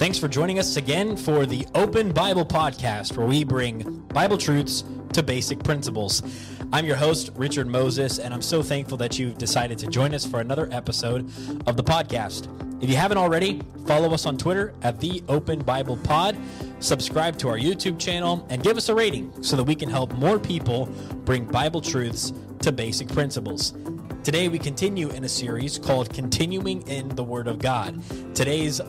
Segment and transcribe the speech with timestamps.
[0.00, 4.82] Thanks for joining us again for the Open Bible Podcast, where we bring Bible truths
[5.12, 6.22] to basic principles.
[6.72, 10.24] I'm your host, Richard Moses, and I'm so thankful that you've decided to join us
[10.24, 11.30] for another episode
[11.66, 12.48] of the podcast.
[12.82, 16.34] If you haven't already, follow us on Twitter at the Open Bible Pod,
[16.78, 20.14] subscribe to our YouTube channel, and give us a rating so that we can help
[20.14, 20.86] more people
[21.26, 23.74] bring Bible truths to basic principles.
[24.24, 28.02] Today, we continue in a series called Continuing in the Word of God.
[28.34, 28.80] Today's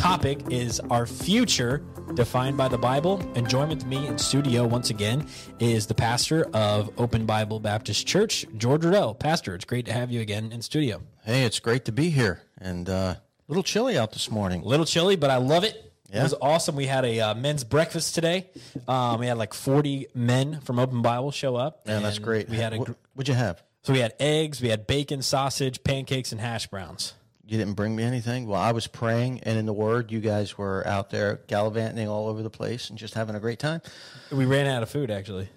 [0.00, 3.22] topic is our future defined by the Bible.
[3.34, 5.26] And join with me in studio once again
[5.58, 9.14] is the pastor of Open Bible Baptist Church, George Riddell.
[9.14, 11.02] Pastor, it's great to have you again in studio.
[11.22, 14.62] Hey, it's great to be here, and uh, little chilly out this morning.
[14.62, 15.92] A little chilly, but I love it.
[16.10, 16.20] Yeah.
[16.20, 16.76] It was awesome.
[16.76, 18.48] We had a uh, men's breakfast today.
[18.88, 21.82] Um, we had like 40 men from Open Bible show up.
[21.84, 22.48] Yeah, that's great.
[22.48, 23.62] We had a gr- what'd you have?
[23.82, 27.12] so we had eggs, we had bacon, sausage, pancakes, and hash browns.
[27.50, 28.46] You didn't bring me anything.
[28.46, 32.28] Well, I was praying, and in the Word, you guys were out there gallivanting all
[32.28, 33.82] over the place and just having a great time.
[34.30, 35.48] We ran out of food actually.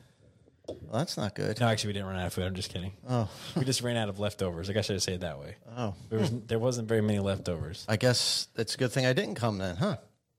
[0.68, 1.60] Well, that's not good.
[1.60, 2.46] No, actually, we didn't run out of food.
[2.46, 2.94] I'm just kidding.
[3.08, 4.72] Oh, we just ran out of leftovers.
[4.72, 5.56] I guess I should say it that way.
[5.78, 7.86] Oh, There was there wasn't very many leftovers.
[7.88, 9.98] I guess it's a good thing I didn't come then, huh?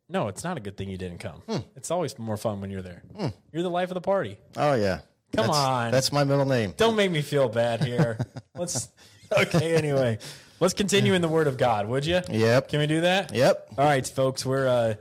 [0.09, 1.41] No, it's not a good thing you didn't come.
[1.49, 1.59] Hmm.
[1.77, 3.05] It's always more fun when you're there.
[3.53, 4.39] You're the life of the party.
[4.57, 5.03] Oh yeah.
[5.37, 5.91] Come That's- on.
[5.93, 6.75] That's my middle name.
[6.77, 8.19] Don't make me feel bad here.
[8.57, 8.89] Let's
[9.31, 9.77] okay.
[9.77, 10.19] Anyway,
[10.65, 12.23] let's continue in the Word of God, would you?
[12.31, 12.71] Yep.
[12.71, 13.35] Can we do that?
[13.35, 13.69] Yep.
[13.77, 14.95] All right, folks, we're uh,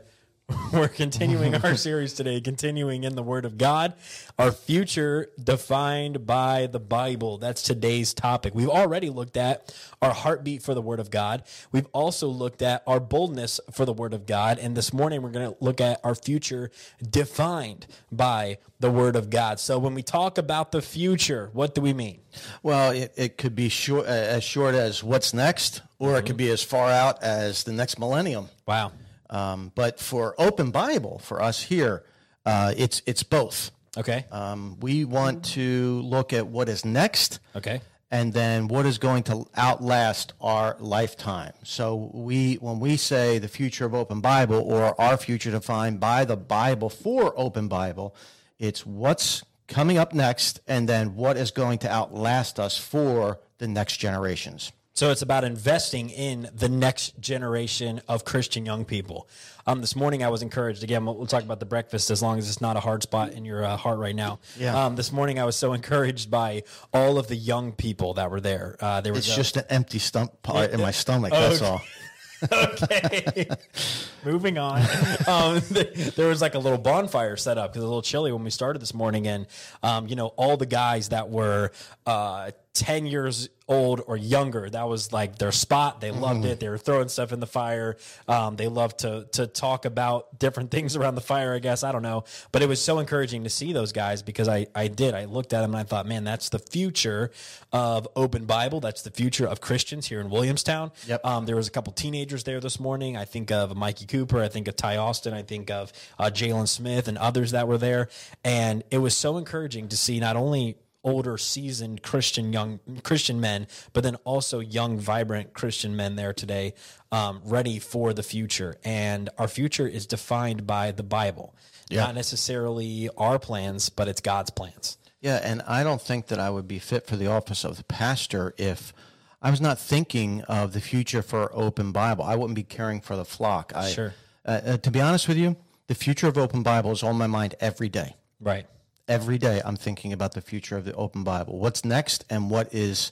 [0.73, 3.93] we're continuing our series today, continuing in the Word of God,
[4.37, 7.37] our future defined by the Bible.
[7.37, 8.53] That's today's topic.
[8.55, 11.43] We've already looked at our heartbeat for the Word of God.
[11.71, 15.31] We've also looked at our boldness for the Word of God, and this morning we're
[15.31, 19.59] going to look at our future defined by the Word of God.
[19.59, 22.19] So when we talk about the future, what do we mean?
[22.61, 26.37] Well, it, it could be short, uh, as short as what's next, or it could
[26.37, 28.49] be as far out as the next millennium.
[28.67, 28.91] Wow.
[29.33, 32.03] Um, but for Open Bible, for us here,
[32.45, 33.71] uh, it's it's both.
[33.97, 34.25] Okay.
[34.31, 37.81] Um, we want to look at what is next Okay.
[38.09, 41.53] and then what is going to outlast our lifetime.
[41.63, 46.25] So we when we say the future of open Bible or our future defined by
[46.25, 48.15] the Bible for open Bible,
[48.59, 53.67] it's what's coming up next and then what is going to outlast us for the
[53.67, 54.71] next generations.
[54.95, 59.27] So it's about investing in the next generation of Christian young people.
[59.65, 60.83] Um, this morning I was encouraged.
[60.83, 63.31] Again, we'll, we'll talk about the breakfast as long as it's not a hard spot
[63.31, 64.39] in your uh, heart right now.
[64.55, 64.85] Yeah.
[64.85, 66.61] Um, this morning I was so encouraged by
[66.93, 68.75] all of the young people that were there.
[68.79, 71.31] Uh, there was It's a- just an empty stump part in my stomach.
[71.31, 71.81] That's all.
[72.51, 73.47] okay.
[74.25, 74.81] Moving on.
[75.27, 78.01] Um, th- there was like a little bonfire set up because it was a little
[78.03, 79.47] chilly when we started this morning, and
[79.81, 81.71] um, you know all the guys that were
[82.05, 86.01] uh, ten years old or younger, that was like their spot.
[86.01, 86.59] They loved it.
[86.59, 87.97] They were throwing stuff in the fire.
[88.27, 91.53] Um, they loved to to talk about different things around the fire.
[91.53, 94.47] I guess I don't know, but it was so encouraging to see those guys because
[94.47, 95.13] I I did.
[95.13, 97.31] I looked at them and I thought, man, that's the future
[97.71, 98.79] of Open Bible.
[98.79, 100.91] That's the future of Christians here in Williamstown.
[101.07, 101.25] Yep.
[101.25, 103.15] Um, there was a couple teenagers there this morning.
[103.15, 104.41] I think of Mikey Cooper.
[104.41, 105.33] I think of Ty Austin.
[105.33, 108.09] I think of uh, Jalen Smith and others that were there.
[108.43, 113.67] And it was so encouraging to see not only older, seasoned Christian young Christian men,
[113.93, 116.73] but then also young, vibrant Christian men there today,
[117.11, 118.75] um, ready for the future.
[118.83, 121.55] And our future is defined by the Bible,
[121.91, 124.97] not necessarily our plans, but it's God's plans.
[125.21, 127.83] Yeah, and I don't think that I would be fit for the office of the
[127.85, 128.93] pastor if
[129.41, 132.23] I was not thinking of the future for Open Bible.
[132.25, 133.71] I wouldn't be caring for the flock.
[133.75, 134.13] I, Sure.
[134.45, 135.55] Uh, uh, to be honest with you,
[135.87, 138.15] the future of Open Bible is on my mind every day.
[138.41, 138.67] Right.
[139.07, 141.59] Every day, I'm thinking about the future of the Open Bible.
[141.59, 143.11] What's next, and what is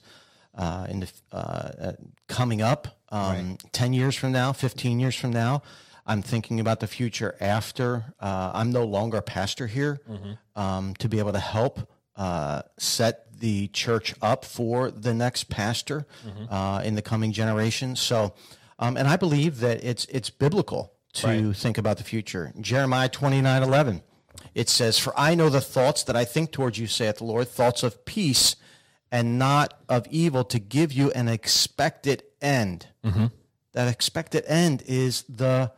[0.56, 1.92] uh, in the uh, uh,
[2.28, 5.64] coming up um, ten years from now, fifteen years from now.
[6.06, 10.00] I'm thinking about the future after uh, I'm no longer a pastor here
[10.56, 11.80] um, to be able to help
[12.16, 16.06] uh, set the church up for the next pastor
[16.50, 18.00] uh, in the coming generations.
[18.00, 18.34] So,
[18.80, 22.54] um, and I believe that it's it's biblical to think about the future.
[22.62, 24.04] Jeremiah 29 11.
[24.54, 27.48] It says, For I know the thoughts that I think towards you, saith the Lord,
[27.48, 28.56] thoughts of peace
[29.12, 32.88] and not of evil, to give you an expected end.
[33.74, 35.72] That expected end is the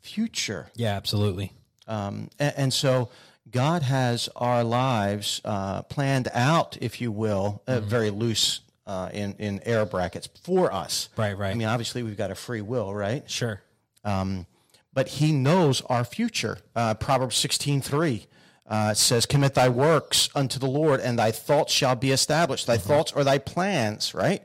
[0.00, 0.68] future.
[0.74, 1.52] Yeah, absolutely.
[1.86, 3.10] Um, and, and so
[3.50, 9.34] God has our lives uh, planned out, if you will, uh, very loose uh, in,
[9.38, 11.08] in air brackets for us.
[11.16, 11.50] Right, right.
[11.50, 13.28] I mean, obviously, we've got a free will, right?
[13.30, 13.60] Sure.
[14.04, 14.46] Um,
[14.94, 16.58] but he knows our future.
[16.74, 18.26] Uh, Proverbs 16 3
[18.66, 22.66] uh, says, Commit thy works unto the Lord, and thy thoughts shall be established.
[22.66, 24.42] Thy thoughts are thy plans, right?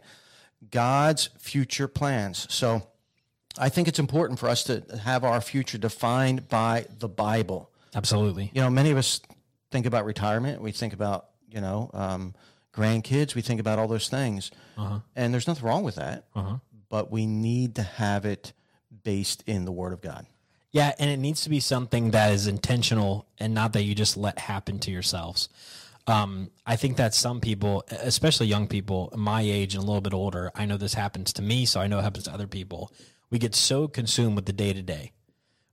[0.71, 2.47] God's future plans.
[2.49, 2.83] So
[3.57, 7.71] I think it's important for us to have our future defined by the Bible.
[7.95, 8.51] Absolutely.
[8.53, 9.21] You know, many of us
[9.71, 10.61] think about retirement.
[10.61, 12.33] We think about, you know, um,
[12.73, 13.35] grandkids.
[13.35, 14.51] We think about all those things.
[15.15, 16.25] And there's nothing wrong with that.
[16.89, 18.53] But we need to have it
[19.03, 20.25] based in the Word of God.
[20.71, 24.17] Yeah, and it needs to be something that is intentional and not that you just
[24.17, 25.49] let happen to yourselves.
[26.05, 30.13] Um, I think that some people, especially young people my age and a little bit
[30.13, 32.91] older, I know this happens to me, so I know it happens to other people.
[33.29, 35.11] We get so consumed with the day to day.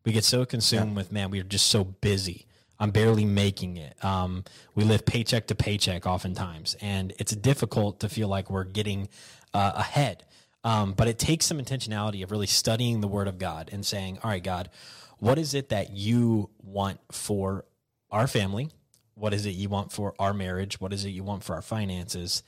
[0.05, 2.47] We get so consumed with, man, we're just so busy.
[2.79, 4.03] I'm barely making it.
[4.05, 4.45] Um,
[4.75, 9.09] we live paycheck to paycheck oftentimes, and it's difficult to feel like we're getting
[9.55, 10.25] uh, ahead.
[10.67, 14.19] Um, but it takes some intentionality of really studying the Word of God and saying,
[14.25, 14.69] all right, God,
[15.19, 17.65] what is it that you want for
[18.11, 18.71] our family?
[19.15, 20.81] What is it you want for our marriage?
[20.81, 22.43] What is it you want for our finances?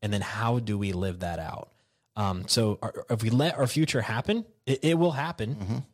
[0.00, 1.70] And then how do we live that out?
[2.14, 5.84] Um, so our, if we let our future happen, it, it will happen,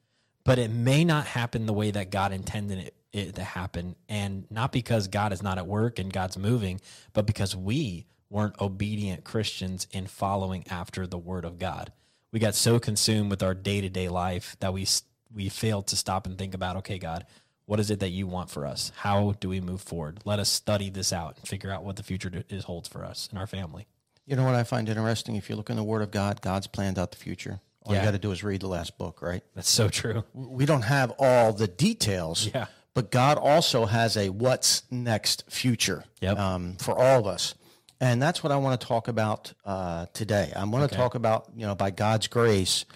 [0.45, 3.97] but it may not happen the way that God intended it, it to happen.
[4.07, 6.83] And not because God is not at work and God's moving,
[7.15, 11.93] but because we weren't obedient Christians in following after the word of God.
[12.33, 14.87] We got so consumed with our day to day life that we
[15.35, 17.25] we failed to stop and think about, okay, God,
[17.67, 18.91] what is it that you want for us?
[18.97, 20.19] How do we move forward?
[20.25, 23.29] Let us study this out and figure out what the future is holds for us
[23.31, 23.87] and our family.
[24.27, 25.37] You know what I find interesting?
[25.37, 27.61] If you look in the Word of God, God's planned out the future.
[27.85, 28.01] All Yeah.
[28.01, 29.43] you got to do is read the last book, right?
[29.55, 30.25] That's so true.
[30.35, 32.49] We don't have all the details.
[32.53, 32.67] Yeah.
[32.93, 36.39] But God also has a what's next future Yep.
[36.39, 37.55] um, for all of us.
[38.01, 40.53] And that's what I want to talk about uh, today.
[40.57, 42.87] I want to talk about, you know, by God's grace,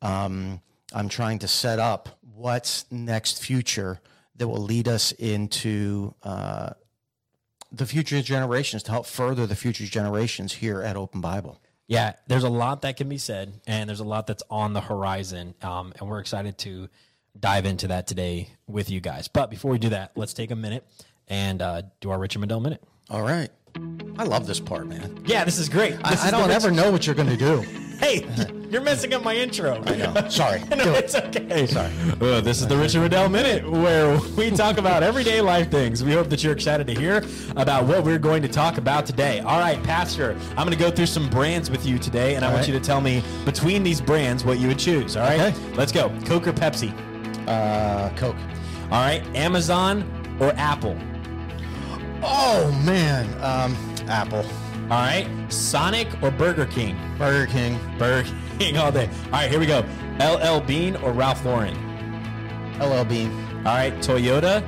[0.00, 0.60] um,
[0.92, 4.00] I'm trying to set up what's next future
[4.36, 6.70] that will lead us into uh,
[7.70, 11.60] the future generations to help further the future generations here at Open Bible.
[11.86, 14.80] Yeah, there's a lot that can be said, and there's a lot that's on the
[14.80, 16.88] horizon, um, and we're excited to
[17.38, 19.28] dive into that today with you guys.
[19.28, 20.86] But before we do that, let's take a minute
[21.28, 22.82] and uh, do our Richard Mandel minute.
[23.10, 23.50] All right.
[24.18, 25.22] I love this part, man.
[25.24, 25.92] Yeah, this is great.
[25.98, 27.64] This I, is I don't ever know what you're going to do.
[28.02, 28.26] Hey,
[28.68, 29.80] you're messing up my intro.
[29.86, 30.58] I No, sorry.
[30.70, 31.04] no, it.
[31.04, 31.66] it's okay.
[31.68, 31.88] Sorry.
[32.40, 36.02] this is the Richard Riddell Minute, where we talk about everyday life things.
[36.02, 37.22] We hope that you're excited to hear
[37.54, 39.38] about what we're going to talk about today.
[39.38, 42.48] All right, Pastor, I'm going to go through some brands with you today, and I
[42.48, 42.72] All want right.
[42.74, 45.16] you to tell me between these brands what you would choose.
[45.16, 45.74] All right, Okay.
[45.76, 46.08] let's go.
[46.24, 46.92] Coke or Pepsi?
[47.46, 48.34] Uh, Coke.
[48.90, 50.02] All right, Amazon
[50.40, 50.98] or Apple?
[52.22, 53.76] Oh man, um,
[54.08, 54.44] Apple,
[54.84, 56.96] All right, Sonic or Burger King?
[57.18, 58.28] Burger King, Burger
[58.58, 59.08] King all day.
[59.26, 59.84] All right, here we go.
[60.20, 61.74] LL Bean or Ralph Lauren?
[62.78, 64.62] LL Bean, All right, Toyota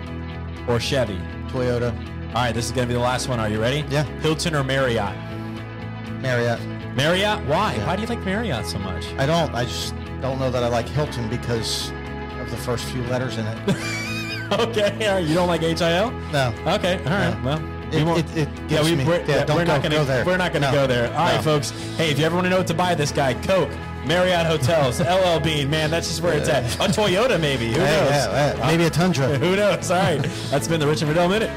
[0.68, 1.18] or Chevy?
[1.48, 1.96] Toyota,
[2.28, 3.38] All right, this is going to be the last one.
[3.38, 3.84] Are you ready?
[3.88, 4.02] Yeah.
[4.20, 5.14] Hilton or Marriott?
[6.20, 6.60] Marriott.
[6.96, 7.44] Marriott?
[7.46, 7.74] Why?
[7.74, 7.86] Yeah.
[7.86, 9.06] Why do you like Marriott so much?
[9.18, 9.54] I don't.
[9.54, 11.90] I just don't know that I like Hilton because
[12.40, 14.10] of the first few letters in it.
[14.52, 16.10] okay, all right, you don't like HIL?
[16.32, 16.54] No.
[16.66, 17.42] Okay, all right.
[17.42, 17.44] No.
[17.44, 17.60] Well,
[17.90, 19.04] we It, won't- it, it yeah, gives we, me.
[19.04, 20.24] we're, yeah, yeah, don't go, gonna go there.
[20.24, 20.72] we're not gonna No.
[20.80, 21.08] go there.
[21.10, 21.42] All right, No.
[21.42, 21.70] folks.
[21.96, 23.70] Hey, if you ever want to know what to buy this guy, Coke,
[24.06, 26.64] Marriott Hotels, LL Bean, man, that's just where it's at.
[26.76, 27.66] A Toyota, maybe.
[27.68, 27.88] Who knows?
[28.10, 29.28] yeah, yeah, uh, maybe a Tundra.
[29.38, 29.90] Who knows?
[29.90, 31.50] All right, that's been the Richard Riddell Minute.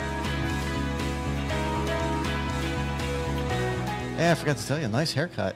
[4.17, 5.55] Yeah, I forgot to tell you, nice haircut.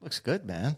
[0.00, 0.76] Looks good, man.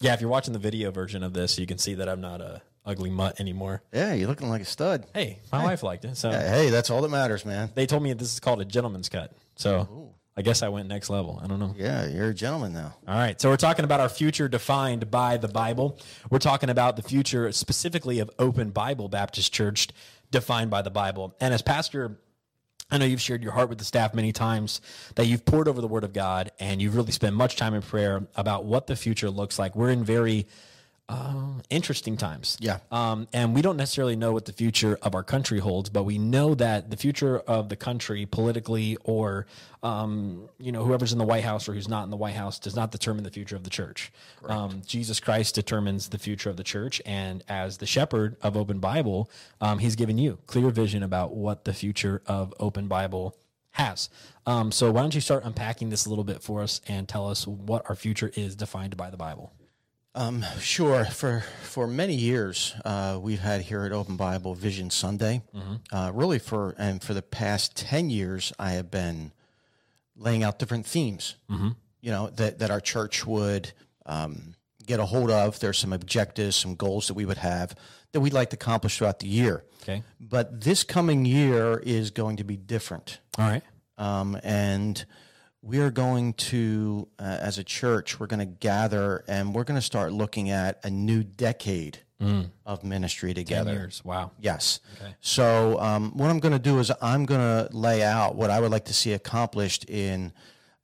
[0.00, 2.40] Yeah, if you're watching the video version of this, you can see that I'm not
[2.40, 3.82] a ugly mutt anymore.
[3.92, 5.06] Yeah, you're looking like a stud.
[5.14, 7.70] Hey, my wife liked it, so Hey, that's all that matters, man.
[7.74, 9.32] they told me this is called a gentleman's cut.
[9.56, 11.38] So I guess I went next level.
[11.42, 11.74] I don't know.
[11.76, 12.96] Yeah, you're a gentleman now.
[13.06, 13.38] All right.
[13.40, 15.98] So we're talking about our future defined by the Bible.
[16.30, 19.88] We're talking about the future specifically of Open Bible Baptist Church
[20.30, 21.34] defined by the Bible.
[21.40, 22.18] And as pastor,
[22.90, 24.80] I know you've shared your heart with the staff many times
[25.16, 27.82] that you've poured over the word of God and you've really spent much time in
[27.82, 29.76] prayer about what the future looks like.
[29.76, 30.46] We're in very
[31.10, 32.56] um, interesting times.
[32.60, 32.78] Yeah.
[32.92, 36.18] Um, and we don't necessarily know what the future of our country holds, but we
[36.18, 39.46] know that the future of the country politically or,
[39.82, 42.60] um, you know, whoever's in the White House or who's not in the White House
[42.60, 44.12] does not determine the future of the church.
[44.46, 47.02] Um, Jesus Christ determines the future of the church.
[47.04, 49.28] And as the shepherd of Open Bible,
[49.60, 53.36] um, he's given you clear vision about what the future of Open Bible
[53.72, 54.10] has.
[54.46, 57.28] Um, so why don't you start unpacking this a little bit for us and tell
[57.28, 59.52] us what our future is defined by the Bible?
[60.14, 61.04] Um, sure.
[61.04, 65.42] For for many years, uh, we've had here at Open Bible Vision Sunday.
[65.92, 69.32] Uh, really, for and for the past ten years, I have been
[70.16, 71.36] laying out different themes.
[71.48, 73.72] You know that that our church would
[74.06, 75.60] um, get a hold of.
[75.60, 77.74] There's some objectives, some goals that we would have
[78.12, 79.64] that we'd like to accomplish throughout the year.
[79.82, 80.02] Okay.
[80.20, 83.62] But this coming year is going to be different All right.
[83.96, 85.04] um, and
[85.62, 89.78] we are going to, uh, as a church, we're going to gather and we're going
[89.78, 92.00] to start looking at a new decade
[92.66, 93.72] of ministry Ten together.
[93.72, 94.04] years.
[94.04, 94.32] Wow.
[94.38, 94.80] Yes.
[95.00, 95.14] Okay.
[95.22, 98.60] So um, what I'm going to do is I'm going to lay out what I
[98.60, 100.34] would like to see accomplished in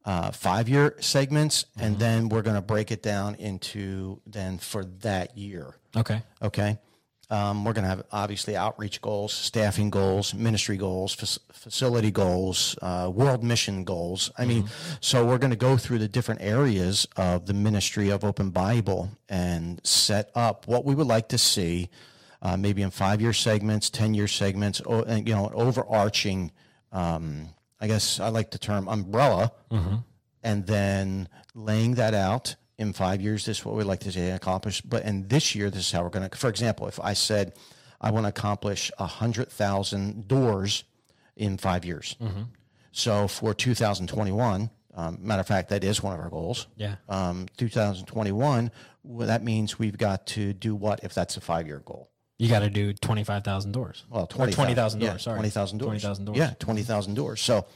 [0.06, 5.37] uh, five-year segments, and then we're going to break it down into then for that
[5.37, 5.76] year.
[5.95, 6.23] Okay.
[6.40, 6.78] Okay.
[7.28, 12.78] Um, we're going to have obviously outreach goals, staffing goals, ministry goals, fac- facility goals,
[12.83, 14.30] uh, world mission goals.
[14.38, 14.68] I mean,
[15.00, 19.11] so we're going to go through the different areas of the ministry of Open Bible
[19.28, 21.88] and set up what we would like to see,
[22.42, 26.52] uh, maybe in five year segments, 10 year segments, or, and, you know, an overarching,
[26.92, 27.49] um,
[27.80, 29.50] I guess I like the term umbrella
[30.45, 34.28] and then laying that out in five years this is what we'd like to see
[34.28, 37.12] accomplished but in this year this is how we're going to for example if i
[37.14, 37.52] said
[38.00, 40.85] i want to accomplish 100000 doors
[41.37, 42.16] in five years
[42.92, 46.97] so for 2021 um, matter of fact that is one of our goals Yeah.
[47.09, 48.71] um, 2021
[49.04, 52.61] well, that means we've got to do what if that's a five-year goal You got
[52.61, 54.04] to do 25,000 doors.
[54.11, 55.12] well Or 20,000 20,000 doors.
[55.12, 55.37] yeah, sorry.
[55.38, 56.38] 20,000 doors 20,000 doors.
[56.38, 57.66] yeah 20,000 doors so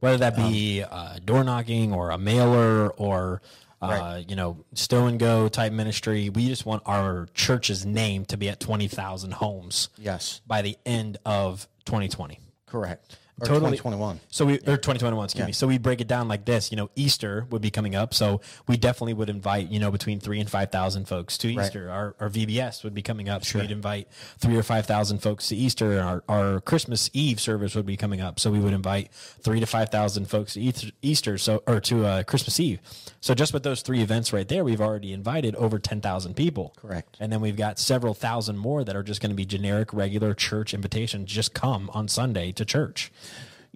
[0.00, 3.42] Whether that be uh, door knocking or a mailer or,
[3.80, 8.36] uh, you know, stow and go type ministry, we just want our church's name to
[8.36, 10.40] be at 20,000 homes yes.
[10.46, 12.40] by the end of 2020.
[12.66, 13.76] correct or Totally.
[13.76, 15.52] 2021 So we or 2021, excuse me.
[15.52, 16.70] So we break it down like this.
[16.70, 20.20] You know, Easter would be coming up, so we definitely would invite you know between
[20.20, 21.90] three and five thousand folks to Easter.
[21.90, 25.48] Our, our VBS would be coming up, so we'd invite three or five thousand folks
[25.48, 26.00] to Easter.
[26.00, 29.66] Our our Christmas Eve service would be coming up, so we would invite three to
[29.66, 32.80] five thousand folks to Easter, so or to uh, Christmas Eve.
[33.20, 36.72] So just with those three events right there, we've already invited over ten thousand people.
[36.76, 37.16] Correct.
[37.20, 40.32] And then we've got several thousand more that are just going to be generic, regular
[40.32, 41.30] church invitations.
[41.30, 43.12] Just come on Sunday to church.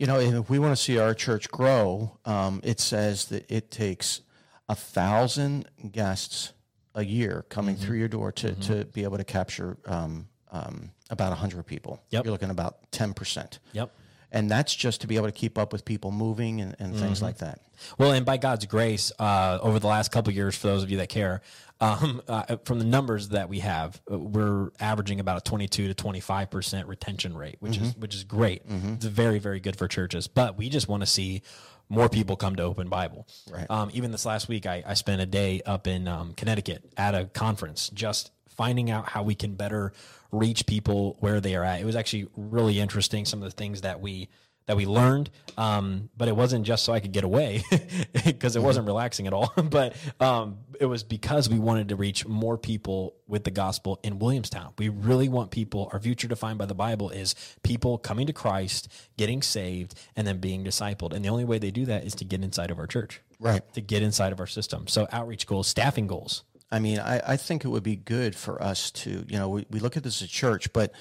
[0.00, 3.71] You know, if we want to see our church grow, um, it says that it
[3.71, 4.23] takes
[4.66, 6.54] a thousand guests
[6.95, 7.85] a year coming Mm-hmm.
[7.85, 12.02] through your door to, to be able to capture um, um, about 100 people.
[12.09, 12.25] Yep.
[12.25, 13.59] You're looking at about 10%.
[13.75, 13.92] Yep.
[14.32, 17.02] And that's just to be able to keep up with people moving and, and Mm-hmm.
[17.02, 17.60] things like that.
[17.99, 20.90] Well, and by God's grace, uh, over the last couple of years, for those of
[20.90, 21.40] you that care,
[21.80, 25.94] um, uh, from the numbers that we have, uh, we're averaging about a 22 to
[25.94, 28.62] 25 percent retention rate, which is which is great.
[28.68, 30.28] It's very very good for churches.
[30.28, 31.42] But we just want to see
[31.88, 33.26] more people come to Open Bible.
[33.50, 33.66] Right.
[33.68, 37.14] Um, even this last week, I, I spent a day up in um, Connecticut at
[37.16, 39.92] a conference, just finding out how we can better
[40.33, 41.80] reach people where they are at.
[41.80, 43.25] It was actually really interesting.
[43.25, 44.28] Some of the things that we
[44.66, 47.64] that we learned, um, but it wasn't just so I could get away
[48.25, 49.52] because it wasn't relaxing at all.
[49.64, 54.21] but um, it was because we wanted to reach more people with the gospel in
[54.21, 54.73] Williamstown.
[54.78, 55.88] We really want people.
[55.92, 60.38] Our future defined by the Bible is people coming to Christ, getting saved, and then
[60.38, 61.14] being discipled.
[61.14, 63.62] And the only way they do that is to get inside of our church, Right.
[63.75, 64.87] to get inside of our system.
[64.87, 66.45] So outreach goals, staffing goals.
[66.72, 69.66] I mean, I, I think it would be good for us to, you know, we,
[69.70, 70.92] we look at this as a church, but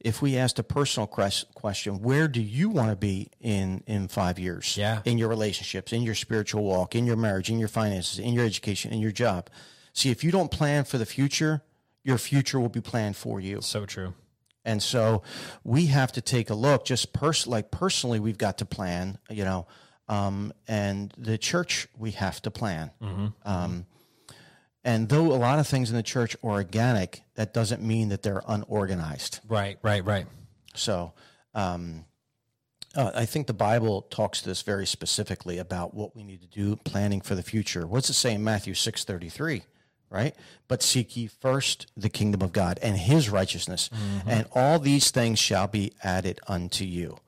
[0.00, 4.38] if we asked a personal question, where do you want to be in, in five
[4.38, 4.76] years?
[4.76, 5.02] Yeah.
[5.04, 8.44] In your relationships, in your spiritual walk, in your marriage, in your finances, in your
[8.44, 9.50] education, in your job.
[9.92, 11.62] See, if you don't plan for the future,
[12.04, 13.60] your future will be planned for you.
[13.60, 14.14] So true.
[14.64, 15.22] And so
[15.64, 19.44] we have to take a look just pers- like personally, we've got to plan, you
[19.44, 19.66] know,
[20.08, 22.90] um, and the church, we have to plan.
[23.44, 23.86] Um,
[24.88, 28.22] and though a lot of things in the church are organic, that doesn't mean that
[28.22, 29.40] they're unorganized.
[29.46, 30.26] Right, right, right.
[30.74, 31.12] So
[31.54, 32.06] um,
[32.96, 36.48] uh, I think the Bible talks to this very specifically about what we need to
[36.48, 37.86] do, planning for the future.
[37.86, 39.62] What's it say in Matthew six thirty three?
[40.10, 40.34] Right,
[40.68, 43.90] but seek ye first the kingdom of God and His righteousness,
[44.26, 47.18] and all these things shall be added unto you.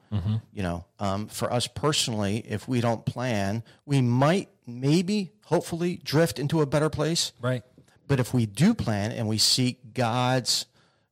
[0.53, 4.49] You know, um, for us personally, if we don't plan, we might,
[4.79, 7.33] maybe, hopefully, drift into a better place.
[7.41, 7.63] Right.
[8.07, 10.67] But if we do plan and we seek God's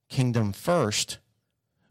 [0.08, 1.18] kingdom first,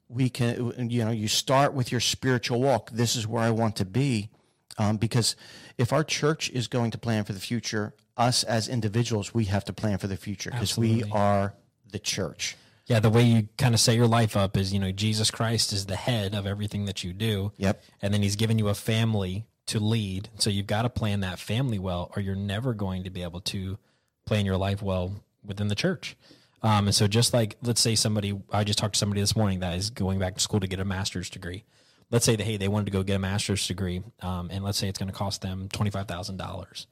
[0.09, 2.91] we can, you know, you start with your spiritual walk.
[2.91, 4.29] This is where I want to be.
[4.77, 5.36] Um, because
[5.77, 9.65] if our church is going to plan for the future, us as individuals, we have
[9.65, 11.53] to plan for the future because we are
[11.91, 12.55] the church.
[12.86, 15.74] Yeah, the way you kind of set your life up is, you know, Jesus Christ
[15.74, 17.51] is the head of everything that you do.
[17.57, 17.83] Yep.
[18.01, 20.29] And then he's given you a family to lead.
[20.38, 23.41] So you've got to plan that family well, or you're never going to be able
[23.41, 23.77] to
[24.25, 26.17] plan your life well within the church.
[26.62, 29.59] Um, and so just like, let's say somebody, I just talked to somebody this morning
[29.59, 31.63] that is going back to school to get a master's degree.
[32.09, 34.01] Let's say that, hey, they wanted to go get a master's degree.
[34.21, 36.86] Um, and let's say it's going to cost them $25,000.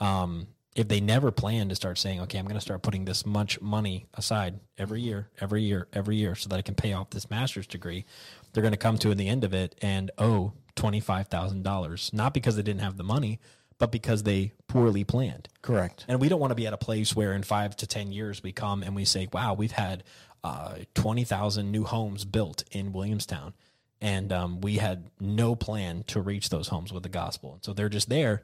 [0.00, 3.24] Um, if they never plan to start saying, okay, I'm going to start putting this
[3.24, 7.10] much money aside every year, every year, every year so that I can pay off
[7.10, 8.04] this master's degree,
[8.52, 12.62] they're going to come to the end of it and owe $25,000, not because they
[12.62, 13.40] didn't have the money,
[13.78, 15.48] but because they poorly planned.
[15.62, 16.04] Correct.
[16.08, 18.42] And we don't want to be at a place where in five to 10 years
[18.42, 20.04] we come and we say, wow, we've had
[20.44, 23.54] uh, 20,000 new homes built in Williamstown.
[24.02, 27.54] And um, we had no plan to reach those homes with the gospel.
[27.54, 28.42] And so they're just there,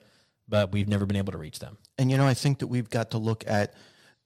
[0.52, 1.78] but we've never been able to reach them.
[1.96, 3.72] And you know, I think that we've got to look at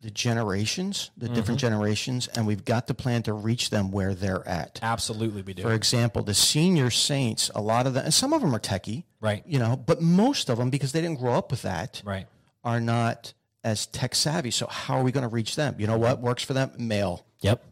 [0.01, 4.47] the generations, the different generations, and we've got to plan to reach them where they're
[4.47, 4.81] at.
[4.83, 5.63] Absolutely, we do.
[5.63, 9.05] For example, the senior saints, a lot of them, and some of them are techie,
[9.21, 9.45] Right.
[9.47, 12.27] You know, but most of them, because they didn't grow up with that, right.
[12.65, 14.51] are not as tech savvy.
[14.51, 15.77] So how are we going to reach them?
[15.79, 16.73] You know what works for them?
[16.77, 17.25] Mail.
[17.41, 17.65] Yep.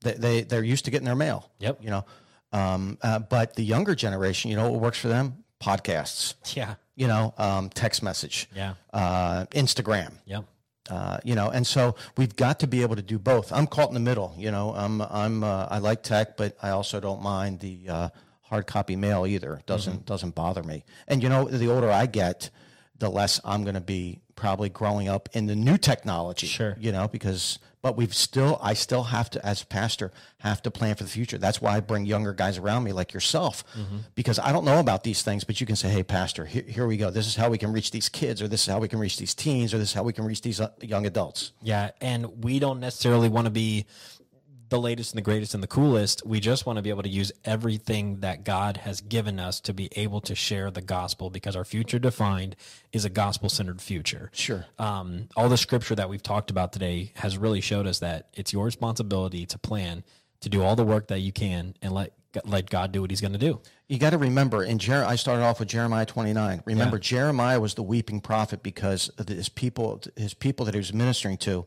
[0.00, 1.50] They, they they're used to getting their mail.
[1.58, 1.78] Yep.
[1.82, 2.04] You know,
[2.52, 5.44] um, uh, but the younger generation, you know, what works for them?
[5.60, 6.34] Podcasts.
[6.56, 6.74] Yeah.
[6.94, 8.48] You know, um, text message.
[8.54, 8.74] Yeah.
[8.92, 10.12] Uh, Instagram.
[10.26, 10.44] Yep.
[10.88, 13.52] Uh, you know, and so we've got to be able to do both.
[13.52, 14.34] I'm caught in the middle.
[14.38, 18.08] You know, I'm I'm uh, I like tech, but I also don't mind the uh,
[18.42, 19.60] hard copy mail either.
[19.66, 20.04] Doesn't Mm-hmm.
[20.04, 20.84] doesn't bother me.
[21.08, 22.50] And you know, the older I get,
[22.98, 26.46] the less I'm going to be probably growing up in the new technology.
[26.46, 26.76] Sure.
[26.78, 30.70] You know, because but we've still I still have to as a pastor have to
[30.70, 31.38] plan for the future.
[31.38, 33.98] That's why I bring younger guys around me like yourself Mm-hmm.
[34.14, 36.86] because I don't know about these things, but you can say, "Hey, pastor, here, here
[36.86, 37.10] we go.
[37.10, 39.18] This is how we can reach these kids, or this is how we can reach
[39.18, 41.90] these teens, or this is how we can reach these uh, young adults." Yeah.
[42.00, 43.86] And we don't necessarily want to be
[44.68, 46.24] the latest and the greatest and the coolest.
[46.26, 49.72] We just want to be able to use everything that God has given us to
[49.72, 52.56] be able to share the gospel because our future defined
[52.92, 54.30] is a gospel centered future.
[54.32, 54.66] Sure.
[54.78, 58.52] Um, all the scripture that we've talked about today has really showed us that it's
[58.52, 60.04] your responsibility to plan,
[60.40, 62.12] to do all the work that you can, and let
[62.44, 63.60] let God do what He's going to do.
[63.88, 66.62] You got to remember, in Jer- I started off with Jeremiah 29.
[66.66, 71.38] Remember, Jeremiah was the weeping prophet because his people, his people that he was ministering
[71.38, 71.66] to,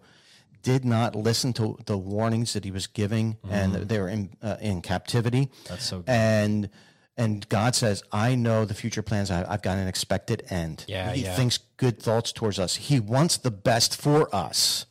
[0.62, 4.58] did not listen to the warnings that he was giving, and they were in uh,
[4.62, 5.50] in captivity.
[5.68, 6.10] That's so good.
[6.10, 6.70] And
[7.18, 9.32] and God says, "I know the future plans.
[9.32, 10.86] I, I've got an expected end.
[10.88, 11.36] Yeah, he yeah.
[11.36, 12.76] thinks good thoughts towards us.
[12.76, 14.86] He wants the best for us."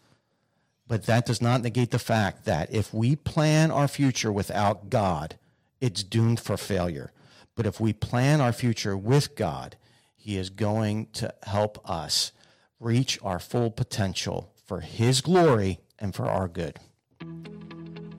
[0.86, 5.36] But that does not negate the fact that if we plan our future without God,
[5.82, 7.12] it's doomed for failure.
[7.54, 9.76] But if we plan our future with God,
[10.16, 12.32] He is going to help us
[12.80, 16.76] reach our full potential for His glory and for our good.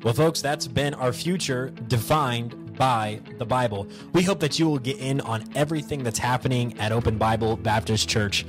[0.04, 3.88] Well, folks, that's been our future defined by the Bible.
[4.14, 8.10] We hope that you will get in on everything that's happening at Open Bible Baptist
[8.10, 8.46] Church.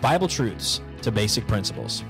[0.02, 2.04] Bible truths to basic principles.